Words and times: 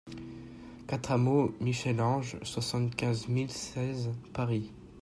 quatre 0.87 1.11
hameau 1.11 1.53
Michel-Ange, 1.61 2.37
soixante-quinze 2.41 3.27
mille 3.29 3.51
seize 3.51 4.09
Paris 4.33 4.71